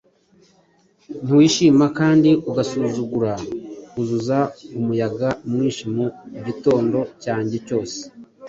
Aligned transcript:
Ntiwishima 1.23 1.85
kandi 1.99 2.29
ugasuzugura 2.49 3.33
Uzuza 4.01 4.39
umuyaga 4.79 5.29
mwinshi 5.51 5.83
mu 5.95 6.05
gitondo 6.45 6.99
cyanjye 7.23 7.57
cyose, 7.67 7.99